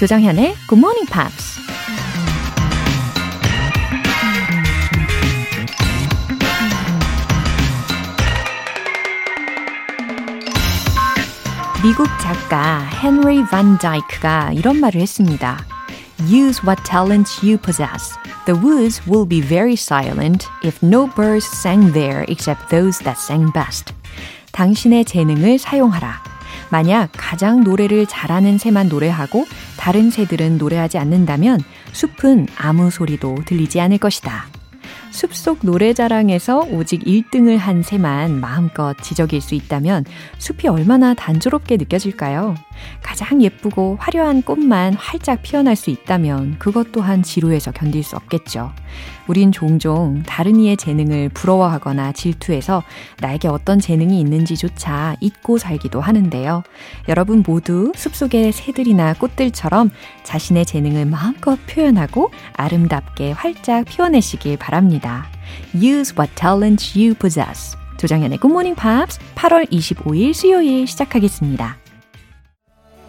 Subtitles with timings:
[0.00, 1.60] 조정현의 Good Morning Pops.
[11.82, 15.58] 미국 작가 헨리 반 다이크가 이런 말을 했습니다.
[16.30, 18.16] Use what talents you possess.
[18.46, 23.52] The woods will be very silent if no birds sang there except those that sang
[23.52, 23.92] best.
[24.52, 26.22] 당신의 재능을 사용하라.
[26.70, 29.44] 만약 가장 노래를 잘하는 새만 노래하고
[29.80, 31.58] 다른 새들은 노래하지 않는다면
[31.92, 34.59] 숲은 아무 소리도 들리지 않을 것이다.
[35.10, 40.04] 숲속 노래자랑에서 오직 1등을 한 새만 마음껏 지적일 수 있다면
[40.38, 42.54] 숲이 얼마나 단조롭게 느껴질까요?
[43.02, 48.72] 가장 예쁘고 화려한 꽃만 활짝 피어날 수 있다면 그것 또한 지루해서 견딜 수 없겠죠.
[49.26, 52.82] 우린 종종 다른 이의 재능을 부러워하거나 질투해서
[53.20, 56.62] 나에게 어떤 재능이 있는지조차 잊고 살기도 하는데요.
[57.08, 59.90] 여러분 모두 숲속의 새들이나 꽃들처럼
[60.24, 64.99] 자신의 재능을 마음껏 표현하고 아름답게 활짝 피워내시길 바랍니다.
[65.74, 67.76] Use what talent you possess.
[67.98, 71.76] Good Morning Pops 8월 25일 수요일 시작하겠습니다.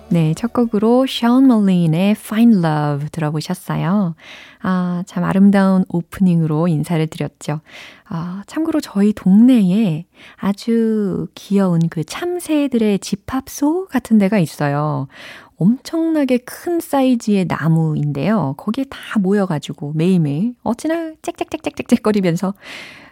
[0.09, 4.16] 네, 첫 곡으로 션 멀린의 Find Love 들어보셨어요.
[4.61, 7.61] 아, 참 아름다운 오프닝으로 인사를 드렸죠.
[8.09, 10.05] 아, 참고로 저희 동네에
[10.36, 15.08] 아주 귀여운 그 참새들의 집합소 같은 데가 있어요.
[15.62, 18.56] 엄청나게 큰 사이즈의 나무인데요.
[18.58, 22.56] 거기에 다 모여가지고 매일매일 어찌나 짹짹짹짹짹거리면서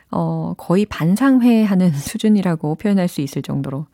[0.10, 3.86] 어, 거의 반상회 하는 수준이라고 표현할 수 있을 정도로.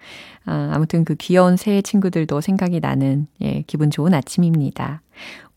[0.45, 5.01] 아, 아무튼 그 귀여운 새 친구들도 생각이 나는, 예, 기분 좋은 아침입니다.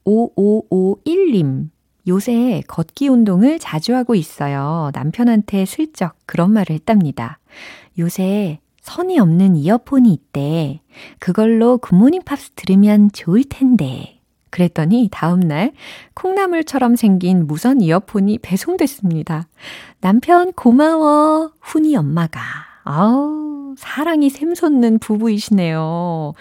[0.05, 1.69] 5551님.
[2.09, 4.91] 요새 걷기 운동을 자주 하고 있어요.
[4.93, 7.39] 남편한테 슬쩍 그런 말을 했답니다.
[7.99, 8.59] 요새
[8.89, 10.81] 선이 없는 이어폰이 있대.
[11.19, 14.19] 그걸로 Good Morning Pops 들으면 좋을 텐데.
[14.49, 15.73] 그랬더니 다음날
[16.15, 19.47] 콩나물처럼 생긴 무선 이어폰이 배송됐습니다.
[20.01, 21.53] 남편 고마워.
[21.61, 22.41] 훈이 엄마가.
[22.85, 26.33] 아우, 사랑이 샘솟는 부부이시네요.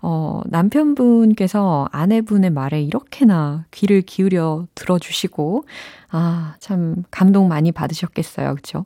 [0.00, 5.64] 어, 남편분께서 아내분의 말에 이렇게나 귀를 기울여 들어주시고,
[6.12, 8.56] 아, 참 감동 많이 받으셨겠어요.
[8.56, 8.84] 그쵸?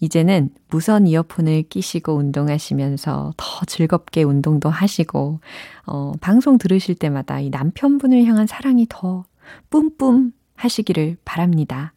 [0.00, 5.40] 이제는 무선 이어폰을 끼시고 운동하시면서 더 즐겁게 운동도 하시고,
[5.86, 9.24] 어, 방송 들으실 때마다 이 남편분을 향한 사랑이 더
[9.70, 11.92] 뿜뿜 하시기를 바랍니다.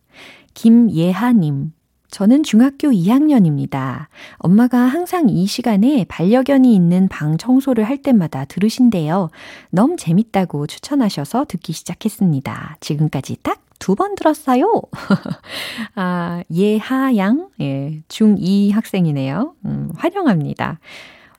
[0.54, 1.74] 김예하 님,
[2.10, 4.08] 저는 중학교 2학년입니다.
[4.38, 9.30] 엄마가 항상 이 시간에 반려견이 있는 방 청소를 할 때마다 들으신대요.
[9.70, 12.78] 너무 재밌다고 추천하셔서 듣기 시작했습니다.
[12.80, 14.82] 지금까지 딱 두 번 들었어요.
[15.96, 19.56] 아, 예하양, 예, 중2 학생이네요.
[19.66, 20.80] 음, 환영합니다.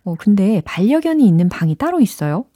[0.04, 2.46] 어, 근데 반려견이 있는 방이 따로 있어요?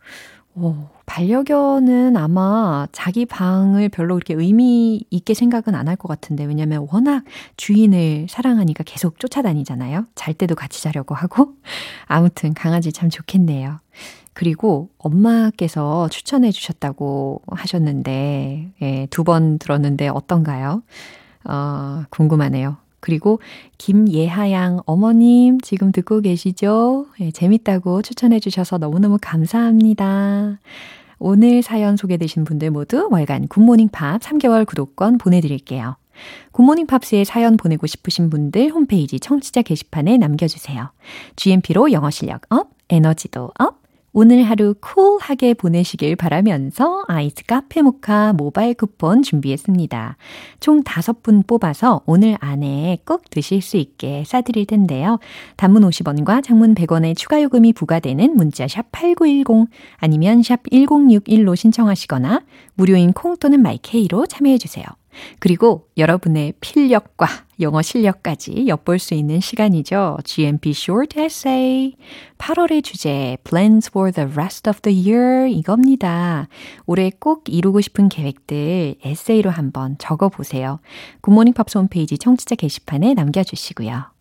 [0.56, 6.86] 어, 반려견은 아마 자기 방을 별로 그렇게 의미 있게 생각은 안 할 것 같은데, 왜냐면
[6.90, 7.24] 워낙
[7.56, 10.06] 주인을 사랑하니까 계속 쫓아다니잖아요.
[10.14, 11.54] 잘 때도 같이 자려고 하고.
[12.06, 13.80] 아무튼 강아지 참 좋겠네요.
[14.34, 20.82] 그리고 엄마께서 추천해 주셨다고 하셨는데, 예, 두 번 들었는데 어떤가요?
[21.44, 22.76] 어, 궁금하네요.
[23.00, 23.40] 그리고
[23.78, 27.06] 김예하양 어머님 지금 듣고 계시죠?
[27.20, 30.58] 예, 재밌다고 추천해 주셔서 너무너무 감사합니다.
[31.18, 35.96] 오늘 사연 소개되신 분들 모두 월간 굿모닝 팝스 3개월 구독권 보내드릴게요.
[36.52, 40.90] 굿모닝 팝스에 사연 보내고 싶으신 분들 홈페이지 청취자 게시판에 남겨주세요.
[41.36, 43.83] GMP로 영어 실력 up, 에너지도 up,
[44.16, 50.16] 오늘 하루 쿨하게 보내시길 바라면서 아이스 카페 모카 모바일 쿠폰 준비했습니다.
[50.60, 55.18] 총 5분 뽑아서 오늘 안에 꼭 드실 수 있게 싸드릴 텐데요.
[55.56, 62.42] 단문 50원과 장문 100원의 추가 요금이 부과되는 문자 샵 8910 아니면 샵 1061로 신청하시거나
[62.74, 64.84] 무료인 콩 또는 마이케이로 참여해 주세요.
[65.38, 67.26] 그리고 여러분의 필력과
[67.60, 70.18] 영어 실력까지 엿볼 수 있는 시간이죠.
[70.24, 71.94] GMP Short Essay.
[72.38, 76.48] 8월의 주제, Plans for the rest of the year 이겁니다.
[76.86, 80.80] 올해 꼭 이루고 싶은 계획들 에세이로 한번 적어 보세요.
[81.20, 84.14] 굿모닝 팝스 홈페이지 청취자 게시판에 남겨주시고요.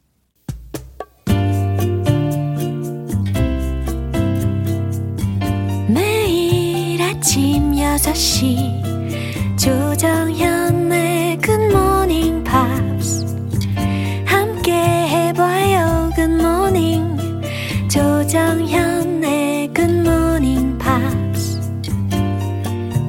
[5.88, 10.73] 매일 아침 6시 조정현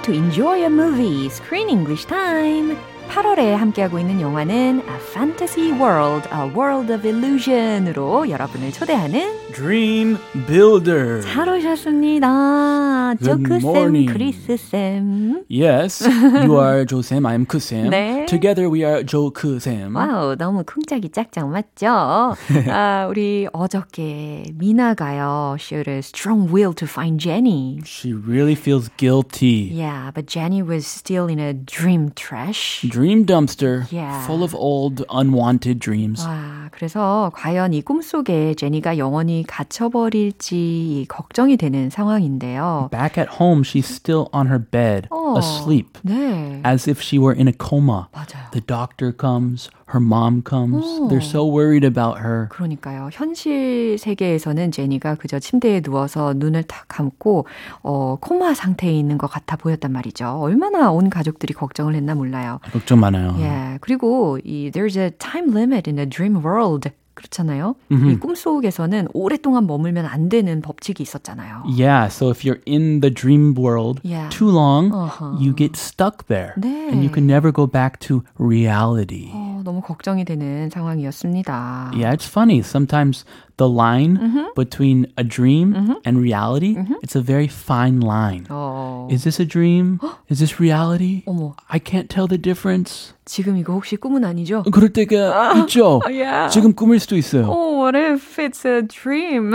[0.00, 2.76] To enjoy a movie, Screen English Time.
[3.08, 10.17] 8월 에 함께하고 있는 영화는 A Fantasy World, A World of Illusion으로 여러분을 초대하는 Dream
[10.47, 11.21] Builder.
[11.21, 13.15] 잘 오셨습니다.
[13.19, 14.11] Good 조크쌤, morning.
[14.11, 15.43] 크리스쌤.
[15.49, 16.07] Yes,
[16.43, 17.25] you are Jo Sam.
[17.25, 17.89] I am Ku Sam.
[17.91, 18.25] 네.
[18.27, 19.95] Together we are Jo Ku Sam.
[19.95, 22.35] 와우, 너무 쿵짝이 짝짝 맞죠?
[22.69, 25.55] 아, 우리 어저께 미나가요.
[25.59, 27.79] Showed a strong will to find Jenny.
[27.85, 29.69] She really feels guilty.
[29.71, 32.81] Yeah, but Jenny was still in a dream trash.
[32.89, 34.23] Dream dumpster Yeah.
[34.25, 36.25] full of old unwanted dreams.
[36.25, 42.89] 와, 그래서 과연 이 꿈속에 제니가 영원히 갇혀버릴지 걱정이 되는 상황인데요.
[42.91, 46.61] Back at home, she's still on her bed, 어, asleep, 네.
[46.65, 48.07] as if she were in a coma.
[48.13, 48.49] 맞아요.
[48.51, 50.84] The doctor comes, Her mom comes.
[50.84, 51.08] Oh.
[51.08, 52.48] They're so worried about her.
[52.50, 53.08] 그러니까요.
[53.12, 57.46] 현실 세계에서는 제니가 그저 침대에 누워서 눈을 탁 감고
[57.82, 60.26] 어, 코마 상태에 있는 것 같아 보였단 말이죠.
[60.40, 62.60] 얼마나 온 가족들이 걱정을 했나 몰라요.
[62.72, 63.36] 걱정 많아요.
[63.40, 63.78] 예.
[63.80, 66.90] 그리고 이 there's a time limit in a dream world.
[67.14, 67.74] 그렇잖아요.
[67.90, 71.64] 이 꿈속에서는 오랫동안 머물면 안 되는 법칙이 있었잖아요.
[71.66, 74.28] Yeah, so if you're in the dream world Yeah.
[74.30, 75.34] too long, Uh-huh.
[75.40, 76.52] you get stuck there.
[76.56, 76.68] 네.
[76.86, 79.30] And you can never go back to reality.
[79.34, 81.90] 어, 너무 걱정이 되는 상황이었습니다.
[81.92, 82.60] Yeah, it's funny.
[82.60, 83.26] Sometimes
[83.58, 84.46] the line Mm-hmm.
[84.56, 85.74] between a dream
[86.06, 88.46] and reality, it's a very fine line.
[88.48, 89.98] 어, Is this a dream?
[90.30, 91.22] Is this reality?
[91.26, 93.12] 어머, I can't tell the difference.
[93.26, 94.62] 지금 이거 혹시 꿈은 아니죠?
[94.72, 96.00] 그럴 때가 있죠.
[96.08, 96.48] yeah.
[96.50, 97.44] 지금 꿈일 수도 있어요.
[97.50, 99.52] Oh, what if it's a dream?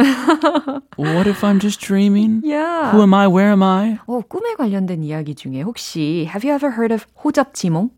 [0.97, 2.41] What if I'm just dreaming?
[2.45, 2.91] yeah.
[2.91, 3.25] Who am I?
[3.27, 3.97] Where am I?
[4.05, 7.89] 어, 꿈에 관련된 이야기 중에 혹시 Have you ever heard of 호접지몽?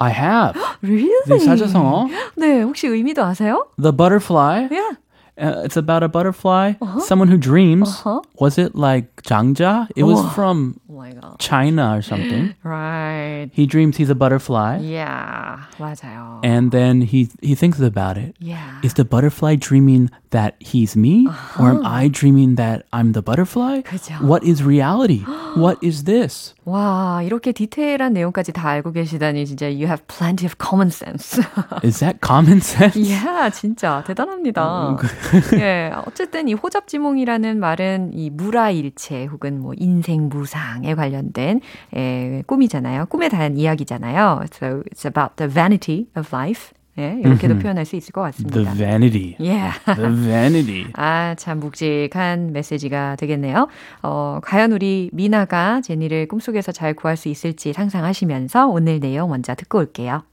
[0.00, 0.56] I have.
[0.82, 1.10] Really?
[1.28, 2.08] 네, 사자성어.
[2.36, 3.68] 네, 혹시 의미도 아세요?
[3.80, 4.68] The butterfly.
[4.70, 4.96] Yeah.
[5.36, 7.88] Uh, it's about a butterfly, someone who dreams.
[7.88, 8.20] Uh-huh.
[8.38, 9.88] Was it like 장자?
[9.96, 10.28] It was Oh.
[10.36, 11.38] from Oh my god.
[11.40, 12.52] China or something.
[12.62, 13.48] Right.
[13.56, 16.38] he dreams he's a butterfly, Yeah, 맞아요.
[16.44, 18.36] and then he he thinks about it.
[18.44, 18.76] Yeah.
[18.84, 21.26] Is the butterfly dreaming that he's me,
[21.58, 23.80] or am I dreaming that I'm the butterfly?
[23.88, 24.20] 그죠.
[24.20, 25.24] What is reality?
[25.56, 26.52] what is this?
[26.68, 31.40] 와, 이렇게 디테일한 내용까지 다 알고 계시다니 진짜 you have plenty of common sense.
[31.82, 32.94] Is that common sense?
[33.00, 34.96] yeah, 진짜 대단합니다.
[35.59, 41.61] 예, 어쨌든 이 호접지몽이라는 말은 이 무라일체 혹은 뭐 인생 무상에 관련된
[41.95, 43.05] 예, 꿈이잖아요.
[43.07, 44.45] 꿈에 대한 이야기잖아요.
[44.53, 46.71] So it's about the vanity of life.
[46.99, 48.73] 예, 이렇게도 표현할 수 있을 것 The 같습니다.
[48.73, 49.35] vanity.
[49.39, 49.77] Yeah.
[49.85, 50.85] The vanity.
[50.97, 53.67] 아, 참 묵직한 메시지가 되겠네요.
[54.01, 59.77] 어, 과연 우리 미나가 제니를 꿈속에서 잘 구할 수 있을지 상상하시면서 오늘 내용 먼저 듣고
[59.77, 60.23] 올게요.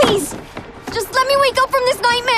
[0.00, 0.38] Please,
[0.90, 2.37] just let me wake up from this nightmare.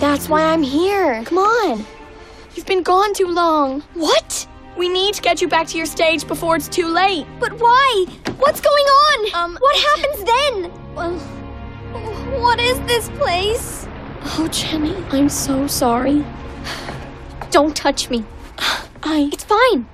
[0.00, 1.22] That's why I'm here.
[1.24, 1.84] Come on.
[2.54, 3.82] You've been gone too long.
[3.92, 4.48] What?
[4.78, 7.26] We need to get you back to your stage before it's too late.
[7.38, 8.06] But why?
[8.38, 9.34] What's going on?
[9.34, 10.94] Um, what happens then?
[10.94, 11.18] Well,
[12.40, 13.86] what is this place?
[14.22, 16.24] Oh, Jenny, I'm so sorry.
[17.50, 18.24] Don't touch me.
[19.02, 19.28] I.
[19.32, 19.86] It's fine.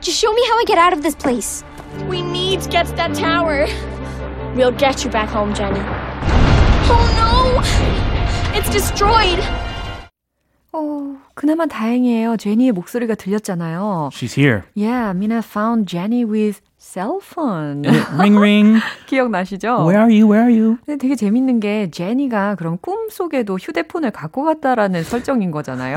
[0.00, 1.62] Just show me how I get out of this place.
[2.08, 3.66] We need to get to that tower.
[4.56, 5.80] We'll get you back home, Jenny.
[6.84, 8.01] Oh no!
[8.54, 9.40] It's destroyed.
[10.72, 12.36] 어, 그나마 다행이에요.
[12.36, 14.10] 제니의 목소리가 들렸잖아요.
[14.12, 14.62] She's here.
[14.76, 17.84] Yeah, Mina found Jenny with cell phone.
[18.18, 18.80] ring ring.
[19.06, 19.86] 기억나시죠?
[19.86, 20.26] Where are you?
[20.26, 20.78] Where are you?
[20.84, 25.96] 근데 되게 재밌는 게 제니가 그럼 꿈속에도 휴대폰을 갖고 갔다라는 설정인 거잖아요.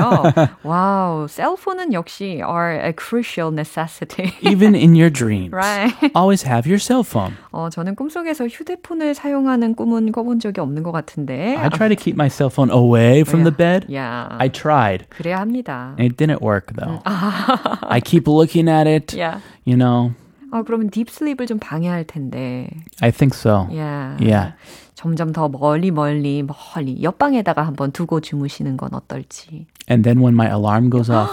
[0.63, 4.31] 와우, 셀폰은 역시 are a crucial necessity.
[4.43, 5.51] Even in your dreams.
[5.51, 5.91] right.
[6.15, 7.33] Always have your cell phone.
[7.51, 11.57] 어, 저는 꿈속에서 휴대폰을 사용하는 꿈은 꿔본 적이 없는 것 같은데.
[11.57, 13.87] I try to keep my cell phone away from the bed.
[13.89, 14.29] Yeah.
[14.37, 15.07] I tried.
[15.09, 15.95] 그래야 합니다.
[15.97, 17.01] It didn't work though.
[17.05, 19.17] I keep looking at it.
[19.17, 19.41] Yeah.
[19.65, 20.13] You know,
[20.51, 22.69] 아, 그러면 딥슬립을 좀 방해할 텐데.
[23.01, 23.67] I think so.
[23.69, 24.17] Yeah.
[24.21, 24.53] Yeah.
[24.95, 29.67] 점점 더 멀리 멀리 멀리 옆방에다가 한번 두고 주무시는 건 어떨지.
[29.89, 31.29] And then when my alarm goes off,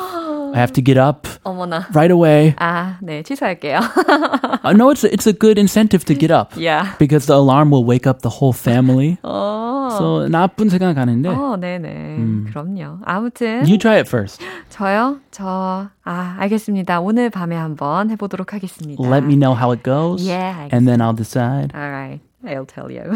[0.54, 1.88] I have to get up 어머나.
[1.94, 2.56] right away.
[2.60, 3.80] 아, 네, 취소할게요.
[4.64, 6.96] I know it's a, it's a good incentive to get up yeah.
[6.98, 9.18] because the alarm will wake up the whole family.
[9.24, 9.90] 어.
[9.98, 11.30] So 나쁜 생각 하는데.
[11.30, 12.48] 어, 네네.
[12.50, 13.00] 그럼요.
[13.06, 14.44] 아무튼 You try it first.
[14.70, 15.20] 저요?
[15.32, 17.00] 저, 아, 알겠습니다.
[17.00, 19.02] 오늘 밤에 한번 해보도록 하겠습니다.
[19.04, 20.28] Let me know how it goes.
[20.28, 21.74] Yeah, And then I'll decide.
[21.76, 23.14] Alright, I'll tell you.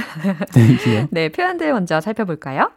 [0.53, 1.07] Thank you.
[1.11, 2.69] 네, 표현들 먼저 살펴볼까요?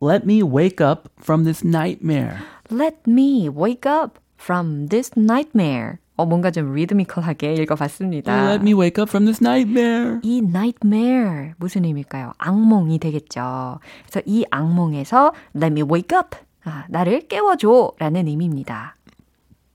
[0.00, 2.42] Let me wake up from this nightmare.
[2.71, 5.97] Let me wake up from this nightmare.
[6.17, 8.49] 어, 뭔가 좀 리드미컬하게 읽어봤습니다.
[8.51, 10.19] Let me wake up from this nightmare.
[10.21, 12.33] 이 nightmare 무슨 의미일까요?
[12.37, 13.79] 악몽이 되겠죠.
[14.05, 16.37] 그래서 이 악몽에서 let me wake up.
[16.65, 18.95] 아, 나를 깨워줘 라는 의미입니다.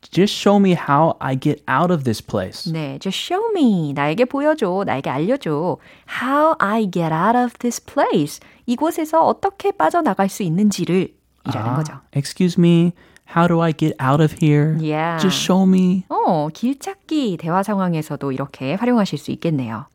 [0.03, 2.71] Just show me how I get out of this place.
[2.71, 3.95] 네, just show me.
[3.95, 4.85] 나에게 보여줘.
[4.87, 5.79] 나에게 알려줘.
[6.23, 8.39] How I get out of this place.
[8.67, 11.15] 이곳에서 어떻게 빠져나갈 수 있는지를
[11.49, 11.95] 이라는 거죠.
[12.15, 12.93] Excuse me,
[13.29, 14.77] how do I get out of here?
[14.81, 15.19] Yeah.
[15.21, 16.05] Just show me.
[16.09, 19.87] 어, 길찾기 대화 상황에서도 이렇게 활용하실 수 있겠네요.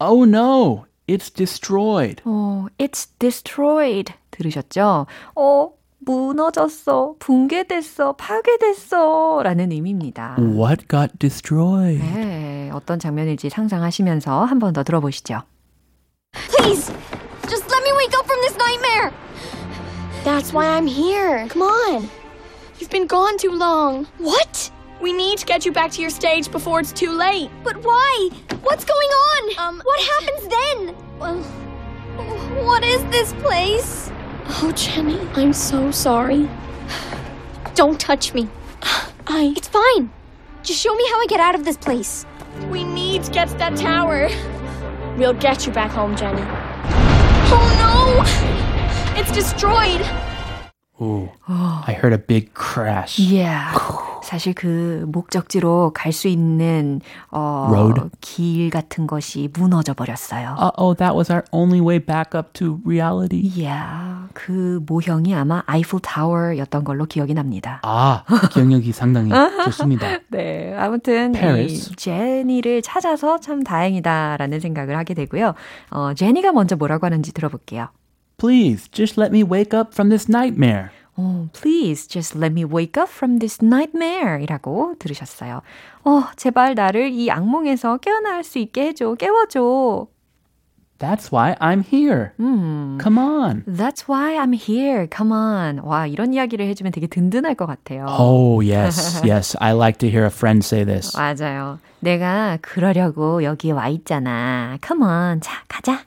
[0.00, 2.22] Oh no, it's destroyed.
[2.24, 4.12] 어, it's destroyed.
[4.30, 5.06] 들으셨죠?
[5.34, 10.36] 어, 무너졌어, 붕괴됐어, 파괴됐어 라는 의미입니다.
[10.38, 11.98] What got destroyed?
[12.00, 15.42] 네, 어떤 장면일지 상상하시면서 한 번 더 들어보시죠.
[16.32, 16.92] Please,
[17.48, 19.10] just let me wake up from this nightmare.
[20.24, 21.46] That's why I'm here.
[21.48, 22.08] Come on.
[22.78, 24.04] You've been gone too long.
[24.18, 24.70] What?
[25.00, 27.50] We need to get you back to your stage before it's too late.
[27.64, 28.30] But why?
[28.62, 29.58] What's going on?
[29.58, 30.96] Um, what happens then?
[31.18, 31.38] Well,
[32.66, 34.10] What is this place?
[34.60, 36.48] oh, Jenny, I'm so sorry.
[37.74, 38.48] Don't touch me.
[39.26, 39.54] I.
[39.56, 40.10] It's fine.
[40.62, 42.26] Just show me how I get out of this place.
[42.70, 44.28] We need to get to that tower.
[45.16, 46.42] We'll get you back home, Jenny.
[47.50, 48.57] Oh no!
[49.18, 50.02] It's destroyed.
[51.00, 53.18] Ooh, I heard a big crash.
[53.18, 53.74] Yeah.
[54.22, 58.00] 사실 그 목적지로 갈 수 있는 어, Road?
[58.20, 60.54] 길 같은 것이 무너져 버렸어요.
[60.58, 63.40] Uh-oh, that was our only way back up to reality.
[63.56, 64.28] Yeah.
[64.34, 67.80] 그 모형이 아마 아이플 타워였던 걸로 기억이 납니다.
[67.84, 69.30] 아, 기억력이 상당히
[69.64, 70.06] 좋습니다.
[70.28, 71.90] 네, 아무튼 Paris.
[71.92, 75.54] 이 제니를 찾아서 참 다행이다라는 생각을 하게 되고요.
[75.90, 77.88] 어, 제니가 먼저 뭐라고 하는지 들어볼게요.
[78.42, 80.90] Please, just let me wake up from this nightmare.
[81.16, 85.62] 어, please just let me wake up from this nightmare 이라고 들으셨어요.
[86.04, 90.06] 어, 제발 나를 이 악몽에서 깨어날 수 있게 해줘, 깨워줘.
[91.00, 92.30] That's why I'm here.
[92.38, 93.64] 음, Come on.
[93.66, 95.08] That's why I'm here.
[95.12, 95.80] Come on.
[95.80, 98.06] 와, 이런 이야기를 해주면 되게 든든할 것 같아요.
[98.08, 99.56] Oh, yes, yes.
[99.60, 101.16] I like to hear a friend say this.
[101.16, 101.80] 맞아요.
[101.98, 104.78] 내가 그러려고 여기에 와 있잖아.
[104.86, 105.40] Come on.
[105.40, 106.02] 자, 가자.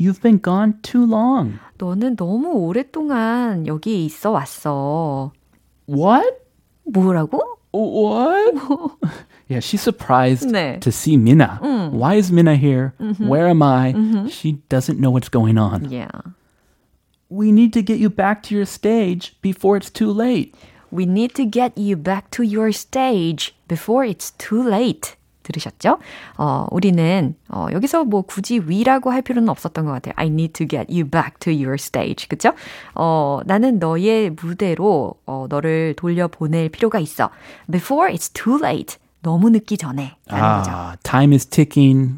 [0.00, 1.58] You've been gone too long.
[1.78, 5.32] 너는 너무 오랫동안 여기에 있어 왔어.
[5.86, 6.26] What?
[6.84, 7.40] 뭐라고?
[7.72, 8.54] What?
[9.48, 10.80] yeah, she's surprised 네.
[10.80, 11.58] to see Minna.
[11.92, 12.94] Why is Minna here?
[13.18, 14.28] Where am I?
[14.30, 15.90] She doesn't know what's going on.
[15.90, 16.10] Yeah.
[17.28, 20.54] We need to get you back to your stage before it's too late.
[20.90, 25.16] We need to get you back to your stage before it's too late.
[25.43, 25.97] 들으셨죠?
[26.37, 30.13] 어, 우리는 어, 여기서 뭐 굳이 위라고 할 필요는 없었던 것 같아요.
[30.17, 32.27] I need to get you back to your stage.
[32.27, 32.53] 그쵸?
[32.95, 37.29] 어, 나는 너의 무대로 어, 너를 돌려보낼 필요가 있어.
[37.69, 38.97] Before it's too late.
[39.23, 40.17] 너무 늦기 전에.
[40.25, 40.71] 라는 거죠.
[40.71, 42.17] Ah, time is ticking.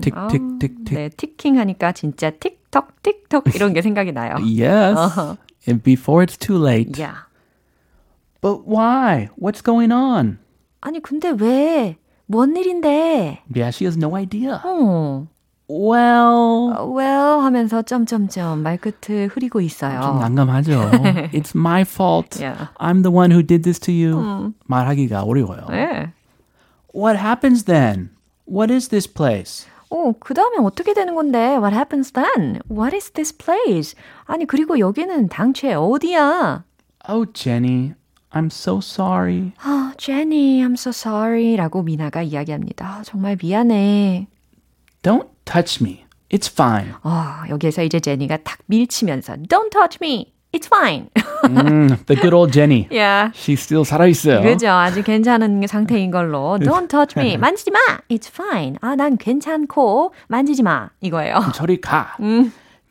[0.00, 0.96] Tick, 아, tick, tick, tick.
[0.96, 4.36] 네, 티킹 하니까 진짜 틱톡, 틱톡 이런 게 생각이 나요.
[4.40, 4.98] Yes.
[5.68, 6.98] And before it's too late.
[6.98, 7.26] Yeah.
[8.40, 9.28] But why?
[9.36, 10.38] What's going on?
[10.80, 11.96] 아니, 근데 왜?
[12.32, 13.42] 뭔 일인데?
[13.54, 14.58] Yeah, she has no idea.
[14.64, 15.26] 어.
[15.68, 20.18] Well, well 하면서 점점점 말끝을 흐리고 좀 있어요.
[20.18, 20.90] 난감하죠.
[21.32, 22.42] It's my fault.
[22.42, 22.68] Yeah.
[22.80, 24.52] I'm the one who did this to you.
[24.66, 25.66] 말하기가 어려워요.
[25.68, 26.12] 네.
[26.94, 28.10] What happens then?
[28.46, 29.68] What is this place?
[29.90, 31.56] 어, 그 다음에 어떻게 되는 건데?
[31.56, 32.60] What happens then?
[32.70, 33.94] What is this place?
[34.24, 36.64] 아니, 그리고 여기는 당최 어디야?
[37.08, 37.92] Oh, Jenny,
[38.34, 39.52] I'm so sorry.
[39.62, 41.56] 아, Jenny, I'm so sorry.
[41.56, 42.86] 라고 미나가 이야기합니다.
[42.86, 44.26] 아, 정말 미안해.
[45.02, 46.04] Don't touch me.
[46.30, 46.94] It's fine.
[47.02, 50.32] 아, 여기에서 이제 제니가 탁 밀치면서 Don't touch me.
[50.54, 51.08] It's fine.
[51.44, 52.86] Mm, the good old Jenny.
[52.90, 53.32] yeah.
[53.34, 54.42] She still 살아있어요.
[54.42, 54.68] 그죠.
[54.68, 56.58] 아주 괜찮은 상태인 걸로.
[56.58, 57.36] Don't touch me.
[57.38, 57.78] 만지지 마.
[58.10, 58.76] It's fine.
[58.82, 60.90] 아, 난 괜찮고 만지지 마.
[61.00, 61.40] 이거예요.
[61.54, 62.16] 저리 가.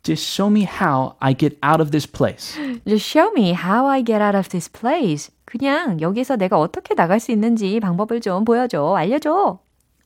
[0.04, 2.58] Just show me how I get out of this place.
[2.88, 5.32] Just show me how I get out of this place.
[5.46, 8.96] 그냥 여기서 내가 어떻게 나갈 수 있는지 방법을 좀 보여줘.
[8.96, 9.60] 알려줘.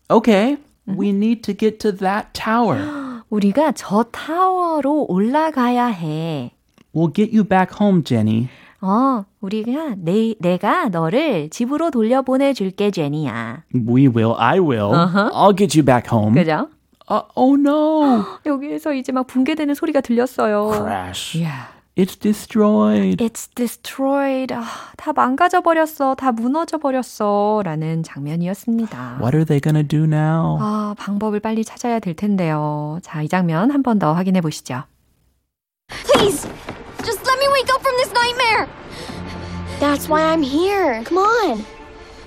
[0.09, 3.23] Okay, we need to get to that tower.
[3.29, 6.51] 우리가 저 타워로 올라가야 해.
[6.93, 8.49] We'll get you back home, Jenny.
[8.81, 13.63] 어, 우리가 내, 내가 너를 집으로 돌려보내 줄게, 제니야.
[13.73, 14.91] We will, I will.
[15.33, 16.35] I'll get you back home.
[16.35, 16.67] 그죠?
[17.07, 18.25] Uh, oh no!
[18.45, 20.71] 여기에서 이제 막 붕괴되는 소리가 들렸어요.
[20.71, 21.37] Crash.
[21.37, 21.67] Yeah.
[21.95, 23.21] It's destroyed.
[23.23, 24.53] It's destroyed.
[24.53, 24.65] 아,
[24.97, 26.15] 다 망가져 버렸어.
[26.15, 27.61] 다 무너져 버렸어.
[27.63, 29.19] 라는 장면이었습니다.
[29.21, 30.57] What are they gonna do now?
[30.59, 32.99] 아, 방법을 빨리 찾아야 될 텐데요.
[33.01, 34.83] 자, 이 장면 한 번 더 확인해 보시죠.
[36.11, 36.49] Please,
[37.05, 38.67] just let me wake up from this nightmare.
[39.79, 41.03] That's why I'm here.
[41.05, 41.63] Come on.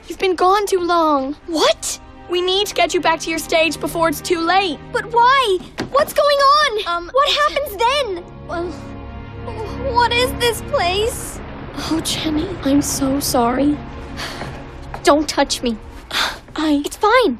[0.08, 1.34] You've been gone too long.
[1.48, 2.00] What?
[2.30, 4.78] We need to get you back to your stage before it's too late.
[4.92, 5.58] But why?
[5.90, 6.86] What's going on?
[6.86, 8.24] Um, what happens then?
[8.46, 8.70] Well,
[9.94, 11.40] What is this place?
[11.90, 13.78] oh, Jenny, I'm so sorry.
[15.04, 15.76] Don't touch me.
[16.56, 16.82] I.
[16.84, 17.38] It's fine.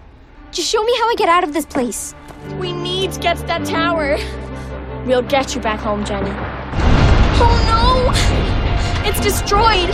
[0.52, 2.14] Just show me how I get out of this place.
[2.59, 4.16] We need to get to that tower.
[5.04, 6.30] We'll get you back home, Jenny.
[7.40, 9.09] Oh no!
[9.09, 9.90] It's destroyed.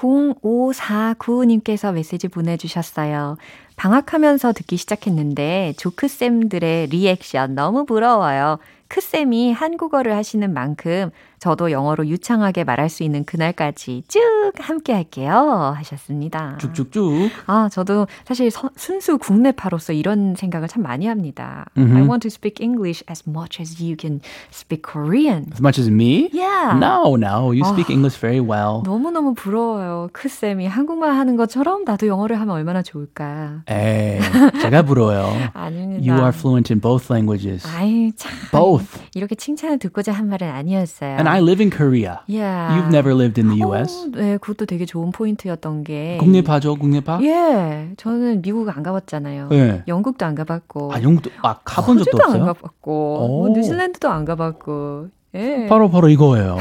[0.00, 3.36] 0549님께서 메시지 보내주셨어요.
[3.76, 8.58] 방학하면서 듣기 시작했는데 조크쌤들의 리액션 너무 부러워요.
[8.88, 14.20] 크쌤이 한국어를 하시는 만큼 저도 영어로 유창하게 말할 수 있는 그날까지 쭉
[14.58, 15.72] 함께 할게요.
[15.76, 16.56] 하셨습니다.
[16.58, 17.30] 쭉쭉쭉.
[17.46, 21.66] 아, 저도 사실 서, 순수 국내파로서 이런 생각을 참 많이 합니다.
[21.76, 24.20] I want to speak English as much as you can
[24.52, 25.46] speak Korean.
[25.52, 26.28] As much as me?
[26.32, 26.76] Yeah.
[26.76, 27.52] No, no.
[27.52, 28.82] You speak English very well.
[28.84, 30.08] 너무너무 부러워요.
[30.12, 33.62] 크쌤이 한국말 하는 것처럼 나도 영어를 하면 얼마나 좋을까.
[33.68, 34.18] 에이,
[34.60, 35.50] 제가 부러워요.
[35.54, 36.02] 아닙니다.
[36.02, 37.64] You are fluent in both languages.
[37.68, 38.32] 아이, 참.
[38.50, 38.77] Both.
[39.14, 41.10] 이렇게 칭찬을 듣고자 한 말은 아니었어요.
[41.10, 42.18] And I live in Korea.
[42.28, 42.76] yeah.
[42.76, 44.06] You've never lived in the US.
[44.06, 46.16] 어, 네, 그것도 되게 좋은 포인트였던 게.
[46.20, 47.20] 국내파죠, 국내파?
[47.22, 49.48] 예, 저는 미국 안 가봤잖아요.
[49.52, 49.82] 예.
[49.88, 50.92] 영국도 안 가봤고.
[50.92, 52.44] 아, 영도 아 가본 적도 호주도 안 없어요?
[52.46, 53.54] 가봤고, 뭐 오.
[53.54, 55.08] 뉴질랜드도 안 가봤고.
[55.34, 55.66] 예.
[55.68, 56.56] 바로 바로 이거예요.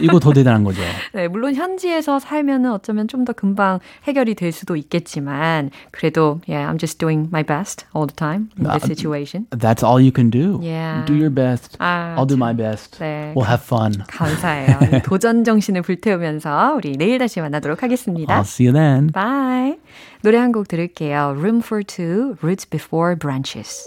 [0.00, 0.80] 이거 더 대단한 거죠.
[1.12, 6.78] 네, 물론 현지에서 살면은 어쩌면 좀 더 금방 해결이 될 수도 있겠지만, 그래도, yeah, I'm
[6.78, 9.46] just doing my best all the time in this 아, situation.
[9.50, 10.60] That's all you can do.
[10.62, 11.04] Yeah.
[11.06, 11.76] Do your best.
[11.78, 12.98] 아, I'll do my best.
[13.00, 14.04] 네, We'll have fun.
[14.08, 15.02] 감사해요.
[15.04, 18.34] 도전 정신을 불태우면서 우리 내일 다시 만나도록 하겠습니다.
[18.38, 19.10] I'll see you then.
[19.12, 19.78] Bye.
[20.22, 21.34] 노래 한 곡 들을게요.
[21.36, 23.86] Room for Two, Roots Before Branches.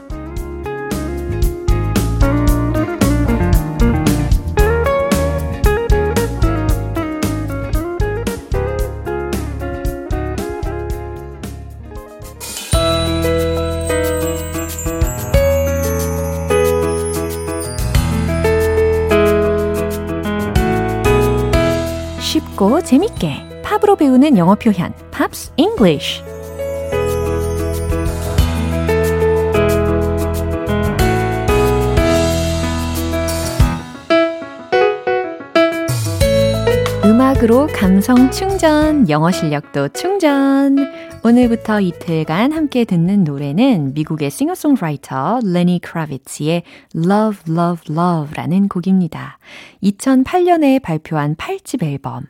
[22.83, 26.23] 재밌게 팝으로 배우는 영어 표현 Pops English
[37.03, 40.75] 음악으로 감성 충전, 영어 실력도 충전.
[41.23, 46.63] 오늘부터 이틀간 함께 듣는 노래는 미국의 싱어송라이터 레니 크라비츠의
[46.95, 49.37] Love, Love, Love라는 곡입니다.
[49.83, 52.25] 2008년에 발표한 8집 앨범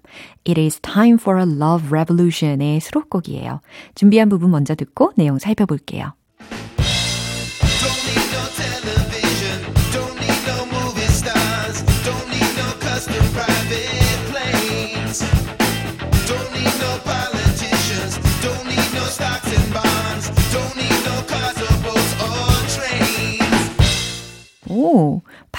[0.46, 3.62] It is Time for a Love Revolution의 수록곡이에요.
[3.96, 6.12] 준비한 부분 먼저 듣고 내용 살펴볼게요.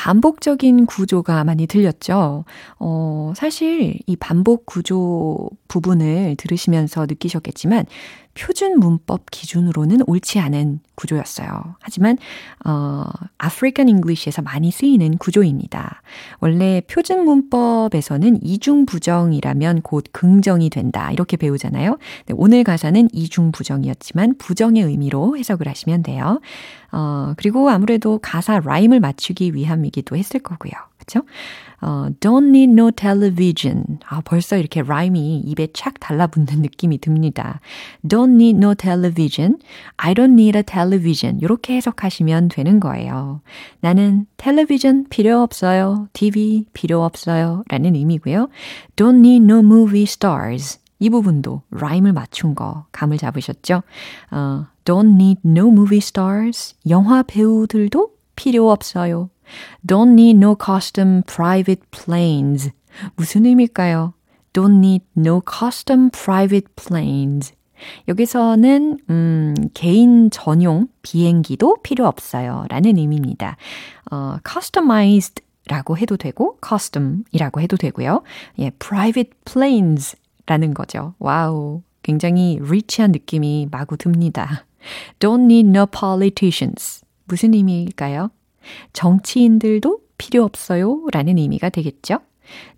[0.02, 2.44] 반복적인 구조가 많이 들렸죠.
[2.80, 7.86] 어, 사실 이 반복 구조 부분을 들으시면서 느끼셨겠지만
[8.34, 11.76] 표준 문법 기준으로는 옳지 않은 구조였어요.
[11.80, 12.16] 하지만
[12.64, 13.04] 어,
[13.38, 16.02] African English에서 많이 쓰이는 구조입니다.
[16.40, 21.12] 원래 표준 문법에서는 이중 부정이라면 곧 긍정이 된다.
[21.12, 21.98] 이렇게 배우잖아요.
[22.26, 26.40] 네, 오늘 가사는 이중 부정이었지만 부정의 의미로 해석을 하시면 돼요.
[26.92, 30.72] 어, 그리고 아무래도 가사 라임을 맞추기 위함이기도 했을 거고요.
[30.98, 31.22] 그쵸?
[31.82, 33.98] 어, don't need no television.
[34.06, 37.60] 아, 벌써 이렇게 라임이 입에 착 달라붙는 느낌이 듭니다.
[38.06, 39.58] Don't need no television.
[39.96, 41.40] I don't need a television.
[41.40, 43.40] 이렇게 해석하시면 되는 거예요.
[43.80, 46.08] 나는 텔레비전 필요 없어요.
[46.12, 47.64] TV 필요 없어요.
[47.68, 48.48] 라는 의미고요.
[48.94, 50.78] Don't need no movie stars.
[51.00, 53.82] 이 부분도 라임을 맞춘 거 감을 잡으셨죠?
[54.30, 56.76] 어, don't need no movie stars.
[56.88, 59.28] 영화 배우들도 필요 없어요.
[59.86, 62.70] Don't need no custom private planes.
[63.16, 64.14] 무슨 의미일까요?
[64.52, 67.54] Don't need no custom private planes.
[68.08, 72.66] 여기서는 음, 개인 전용 비행기도 필요 없어요.
[72.68, 73.56] 라는 의미입니다.
[74.10, 78.22] 어, customized 라고 해도 되고, costume이라고 해도 되고요.
[78.58, 81.14] 예, private planes 라는 거죠.
[81.18, 81.82] 와우.
[82.02, 84.66] 굉장히 rich한 느낌이 마구 듭니다.
[85.20, 87.04] Don't need no politicians.
[87.26, 88.30] 무슨 의미일까요?
[88.92, 91.04] 정치인들도 필요 없어요.
[91.12, 92.20] 라는 의미가 되겠죠?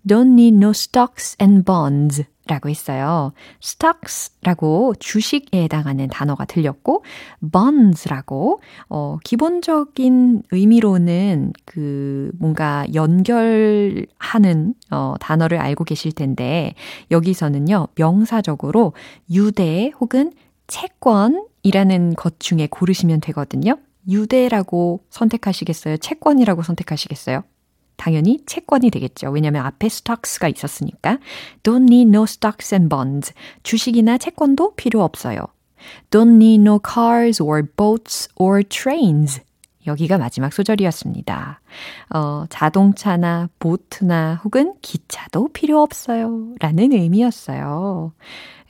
[0.07, 2.25] Don't need no stocks and bonds.
[2.47, 3.33] 라고 했어요.
[3.59, 7.03] stocks라고 주식에 해당하는 단어가 들렸고,
[7.51, 16.75] bonds라고, 어, 기본적인 의미로는 그 뭔가 연결하는, 어, 단어를 알고 계실 텐데,
[17.09, 18.93] 여기서는요, 명사적으로
[19.31, 20.31] 유대 혹은
[20.67, 23.77] 채권이라는 것 중에 고르시면 되거든요.
[24.07, 25.97] 유대라고 선택하시겠어요?
[25.97, 27.43] 채권이라고 선택하시겠어요?
[27.97, 29.29] 당연히 채권이 되겠죠.
[29.29, 31.19] 왜냐하면 앞에 stocks가 있었으니까.
[31.63, 33.33] Don't need no stocks and bonds.
[33.63, 35.47] 주식이나 채권도 필요 없어요.
[36.11, 39.41] Don't need no cars or boats or trains.
[39.87, 41.61] 여기가 마지막 소절이었습니다.
[42.09, 46.55] 어, 자동차나 보트나 혹은 기차도 필요 없어요.
[46.59, 48.11] 라는 의미였어요.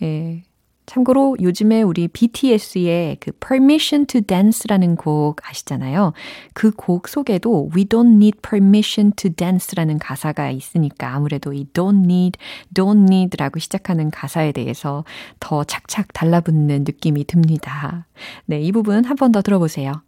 [0.01, 0.43] 예,
[0.85, 6.13] 참고로 요즘에 우리 BTS의 그 Permission to Dance라는 곡 아시잖아요.
[6.53, 12.37] 그 곡 속에도 We don't need permission to dance라는 가사가 있으니까 아무래도 이 don't need,
[12.73, 15.03] don't need라고 시작하는 가사에 대해서
[15.39, 18.05] 더 착착 달라붙는 느낌이 듭니다.
[18.45, 20.01] 네, 이 부분 한 번 더 들어보세요.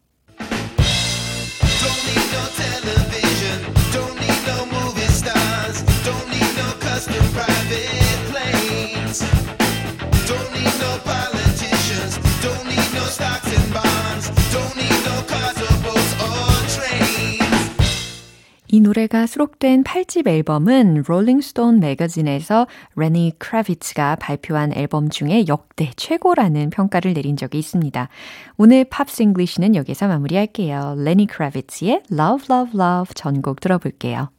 [18.69, 27.13] 이 노래가 수록된 8집 앨범은 롤링스톤 매거진에서 레니 크라비츠가 발표한 앨범 중에 역대 최고라는 평가를
[27.13, 28.09] 내린 적이 있습니다.
[28.57, 30.95] 오늘 Pops English는 여기서 마무리할게요.
[30.97, 34.29] 레니 크라비츠의 Love Love Love 전곡 들어볼게요.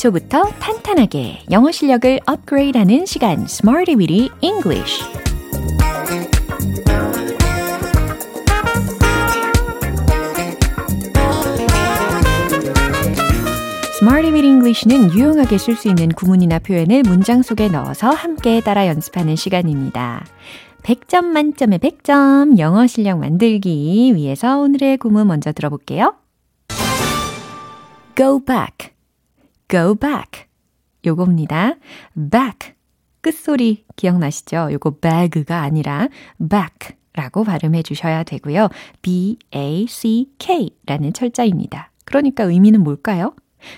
[0.00, 5.04] 기초부터 탄탄하게 영어 실력을 업그레이드하는 시간 Smarty Weedy English
[14.02, 20.24] Weedy English는 유용하게 쓸 수 있는 구문이나 표현을 문장 속에 넣어서 함께 따라 연습하는 시간입니다.
[20.82, 26.14] 100점 만점에 100점 영어 실력 만들기 위해서 오늘의 구문 먼저 들어볼게요.
[28.16, 28.99] Go back
[29.70, 30.46] go back.
[31.06, 31.76] 요겁니다.
[32.14, 32.74] back.
[33.22, 34.68] 끝소리 기억나시죠?
[34.72, 38.68] 요거 bag가 아니라 back 라고 발음해 주셔야 되고요.
[39.02, 41.90] b-a-c-k 라는 철자입니다.
[42.04, 43.34] 그러니까 의미는 뭘까요?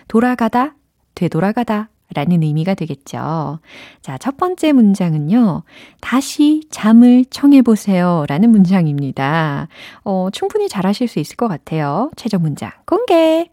[0.08, 0.76] 돌아가다,
[1.14, 3.58] 되돌아가다 라는 의미가 되겠죠.
[4.02, 5.62] 자, 첫 번째 문장은요.
[6.00, 9.68] 다시 잠을 청해보세요 라는 문장입니다.
[10.04, 12.10] 어, 충분히 잘하실 수 있을 것 같아요.
[12.16, 13.51] 최종 문장 공개!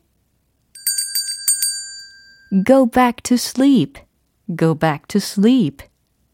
[2.65, 3.99] Go back to sleep.
[4.57, 5.85] Go back to sleep.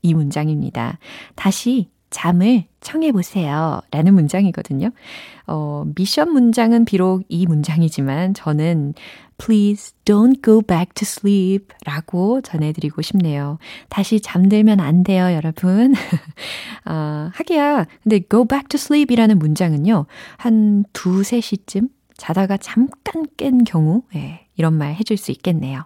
[0.01, 0.99] 이 문장입니다.
[1.35, 3.81] 다시 잠을 청해 보세요.
[3.91, 4.91] 라는 문장이거든요.
[5.47, 8.93] 어, 미션 문장은 비록 이 문장이지만 저는
[9.37, 13.57] please don't go back to sleep 라고 전해드리고 싶네요.
[13.89, 15.93] 다시 잠들면 안 돼요, 여러분.
[16.85, 17.85] 아, 하기야.
[18.03, 20.05] 근데 go back to sleep 이라는 문장은요,
[20.37, 25.85] 한 두세 시쯤 자다가 잠깐 깬 경우, 예, 이런 말 해줄 수 있겠네요.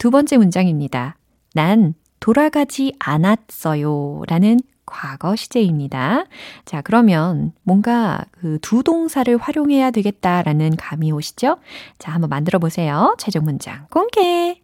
[0.00, 1.18] 두 번째 문장입니다.
[1.52, 4.22] 난 돌아가지 않았어요.
[4.26, 6.24] 라는 과거 시제입니다.
[6.64, 11.58] 자, 그러면 뭔가 그 두 동사를 활용해야 되겠다라는 감이 오시죠?
[11.98, 13.14] 자, 한번 만들어 보세요.
[13.18, 14.62] 최종 문장 공개.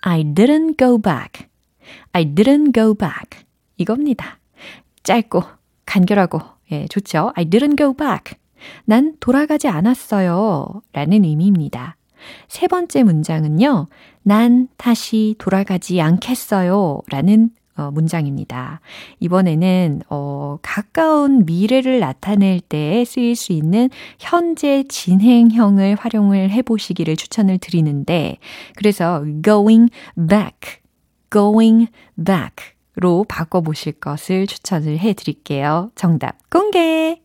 [0.00, 1.46] I didn't go back.
[2.12, 3.44] I didn't go back.
[3.76, 4.38] 이겁니다.
[5.02, 5.42] 짧고
[5.84, 7.32] 간결하고 예, 좋죠?
[7.34, 8.38] I didn't go back.
[8.86, 10.80] 난 돌아가지 않았어요.
[10.94, 11.96] 라는 의미입니다.
[12.48, 13.88] 세 번째 문장은요.
[14.22, 17.02] 난 다시 돌아가지 않겠어요.
[17.08, 18.80] 라는 어, 문장입니다.
[19.20, 28.36] 이번에는 어, 가까운 미래를 나타낼 때 쓰일 수 있는 현재 진행형을 활용을 해보시기를 추천을 드리는데
[28.76, 30.80] 그래서 going back,
[31.30, 31.88] going
[32.22, 35.90] back로 바꿔보실 것을 추천을 해드릴게요.
[35.94, 37.20] 정답 공개!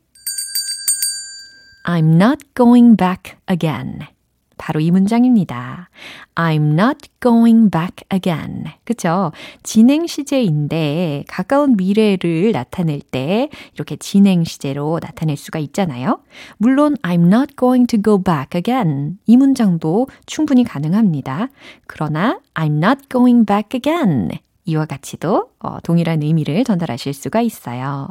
[1.86, 4.16] I'm not going back again.
[4.58, 5.89] 바로 이 문장입니다.
[6.36, 8.65] I'm not going back again.
[8.84, 9.32] 그쵸?
[9.63, 16.20] 진행 시제인데 가까운 미래를 나타낼 때 이렇게 진행 시제로 나타낼 수가 있잖아요.
[16.58, 19.17] 물론 I'm not going to go back again.
[19.26, 21.50] 이 문장도 충분히 가능합니다.
[21.88, 24.30] 그러나 I'm not going back again.
[24.65, 28.10] 이와 같이도 어, 동일한 의미를 전달하실 수가 있어요.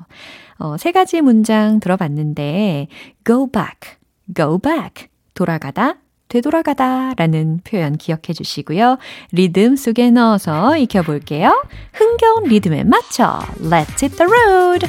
[0.59, 2.89] 어, 세 가지 문장 들어봤는데
[3.25, 3.99] go back,
[4.35, 5.97] go back, 돌아가다,
[6.29, 8.99] 되돌아가다 라는 표현 기억해 주시고요.
[9.33, 11.65] 리듬 속에 넣어서 익혀볼게요.
[11.93, 14.87] 흥겨운 리듬에 맞춰 Let's hit the road!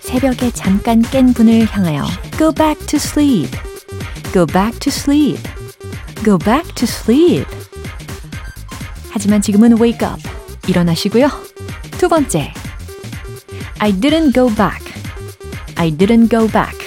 [0.00, 2.04] 새벽에 잠깐 깬 분을 향하여
[2.38, 3.50] Go back to sleep.
[4.32, 5.40] Go back to sleep.
[6.24, 7.46] Go back to sleep.
[9.10, 10.20] 하지만 지금은 wake up.
[10.68, 11.28] 일어나시고요.
[11.98, 12.52] 두 번째.
[13.78, 14.82] I didn't go back.
[15.76, 16.83] I didn't go back.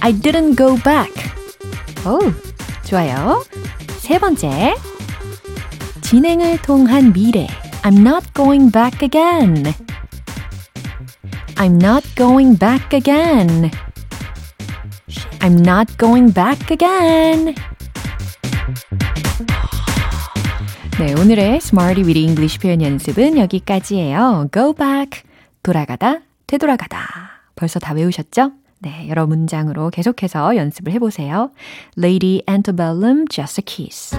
[0.00, 1.12] I didn't go back.
[2.06, 2.18] 오,
[2.84, 3.44] 좋아요.
[3.98, 4.74] 세 번째.
[6.00, 7.46] 진행을 통한 미래.
[7.82, 9.72] I'm not going back again.
[11.56, 13.70] I'm not going back again.
[15.40, 17.54] I'm not going back again.
[20.98, 24.48] 네, 오늘의 Smarty with English 표현 연습은 여기까지예요.
[24.52, 25.22] Go back.
[25.62, 26.98] 돌아가다, 되돌아가다.
[27.54, 28.52] 벌써 다 외우셨죠?
[28.82, 31.50] 네, 여러 문장으로 계속해서 연습을 해보세요.
[31.98, 34.16] Lady Antebellum, Just a Kiss.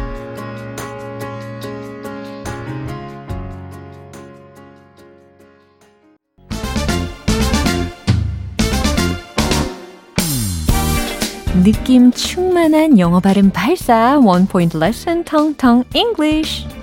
[11.64, 16.81] 느낌 충만한 영어 발음 발사 원 포인트 레슨 텅텅 English.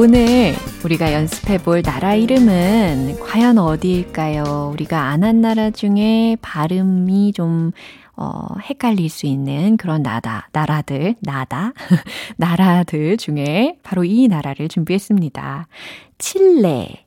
[0.00, 4.70] 오늘 우리가 연습해 볼 나라 이름은 과연 어디일까요?
[4.72, 7.72] 우리가 아는 나라 중에 발음이 좀
[8.14, 11.72] 어, 헷갈릴 수 있는 그런 나다, 나라들, 나다,
[12.38, 15.66] 나라들 중에 바로 이 나라를 준비했습니다.
[16.18, 17.04] 칠레,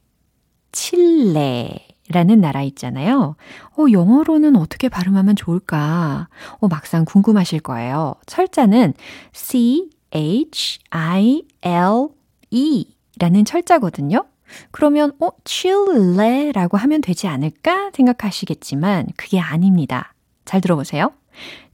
[0.73, 3.37] 칠레 라는 나라 있잖아요.
[3.77, 6.27] 어, 영어로는 어떻게 발음하면 좋을까?
[6.59, 8.15] 어, 막상 궁금하실 거예요.
[8.25, 8.95] 철자는
[9.31, 12.09] C, H, I, L,
[12.51, 14.25] E 라는 철자거든요.
[14.71, 20.13] 그러면, 어, 칠레라고 하면 되지 않을까 생각하시겠지만, 그게 아닙니다.
[20.45, 21.13] 잘 들어보세요.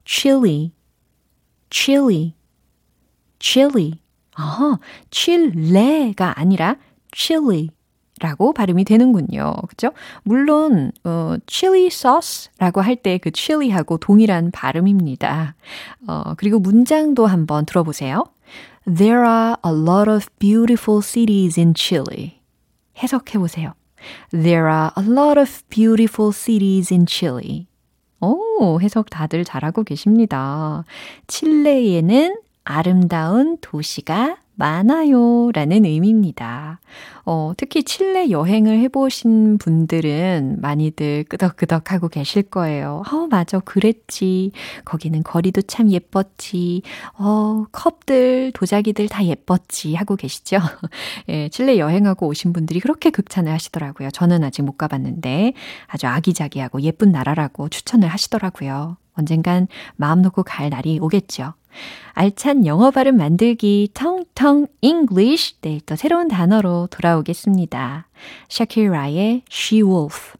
[0.05, 0.71] chilly,
[1.69, 2.33] chilly,
[3.39, 3.93] chilly.
[4.35, 4.77] 아,
[5.09, 6.77] 칠레가 아니라
[7.15, 7.69] chilly.
[8.19, 9.53] 라고 발음이 되는군요.
[9.69, 9.91] 그죠?
[10.23, 15.55] 물론, 어, chili sauce라고 할 때 그 chili하고 동일한 발음입니다.
[16.07, 18.23] 어, 그리고 문장도 한번 들어보세요.
[18.87, 22.39] There are a lot of beautiful cities in Chile.
[22.97, 23.73] 해석해 보세요.
[24.31, 27.67] There are a lot of beautiful cities in Chile.
[28.21, 30.85] 오, 해석 다들 잘하고 계십니다.
[31.27, 35.51] 칠레에는 아름다운 도시가 많아요.
[35.53, 36.79] 라는 의미입니다.
[37.25, 43.03] 어, 특히 칠레 여행을 해보신 분들은 많이들 끄덕끄덕 하고 계실 거예요.
[43.11, 43.59] 어, 맞아.
[43.59, 44.51] 그랬지.
[44.83, 46.81] 거기는 거리도 참 예뻤지.
[47.19, 49.93] 어, 컵들, 도자기들 다 예뻤지.
[49.93, 50.57] 하고 계시죠?
[51.29, 54.09] 예, 칠레 여행하고 오신 분들이 그렇게 극찬을 하시더라고요.
[54.09, 55.53] 저는 아직 못 가봤는데
[55.85, 58.97] 아주 아기자기하고 예쁜 나라라고 추천을 하시더라고요.
[59.13, 61.53] 언젠간 마음 놓고 갈 날이 오겠죠.
[62.13, 65.55] 알찬 영어 발음 만들기 텅텅 English.
[65.61, 68.07] 내일 또 새로운 단어로 돌아오겠습니다.
[68.49, 70.37] 샤키라의 She Wolf.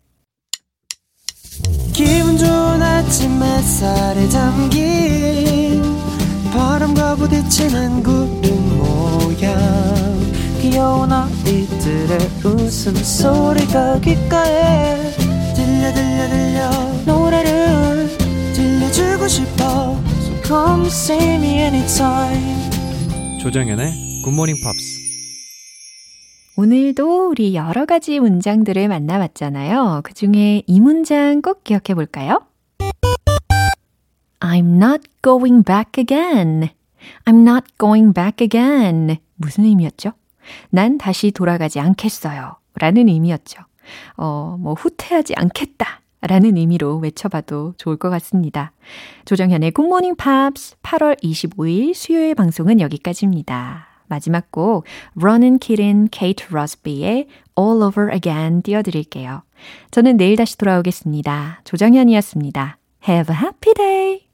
[1.93, 5.83] 기분 좋은 아침 햇살에 담긴
[6.51, 9.57] 바람과 부딪히는 구름 모양.
[10.61, 15.11] 귀여운 아이들의 웃음소리가 귓가에
[15.55, 16.87] 들려 들려 들려.
[17.05, 18.17] 노래를
[18.53, 19.86] 들려주고 싶어
[20.47, 22.69] come see me anytime
[23.41, 24.97] 조정연의 굿모닝 팝스
[26.55, 30.01] 오늘도 우리 여러 가지 문장들을 만나봤잖아요.
[30.03, 32.41] 그 중에 이 문장 꼭 기억해 볼까요?
[34.39, 36.69] I'm not going back again.
[37.25, 39.17] I'm not going back again.
[39.35, 40.13] 무슨 의미였죠?
[40.71, 42.57] 난 다시 돌아가지 않겠어요.
[42.73, 43.61] 라는 의미였죠.
[44.15, 46.01] 어, 뭐, 후퇴하지 않겠다.
[46.21, 48.71] 라는 의미로 외쳐봐도 좋을 것 같습니다.
[49.25, 53.87] 조정현의 굿모닝 팝스 8월 25일 수요일 방송은 여기까지입니다.
[54.07, 54.85] 마지막 곡
[55.19, 57.27] Ronan Keating, Kate Rusby의
[57.59, 59.43] All Over Again 띄워드릴게요.
[59.91, 61.61] 저는 내일 다시 돌아오겠습니다.
[61.63, 62.77] 조정현이었습니다.
[63.07, 64.26] Have a happy day!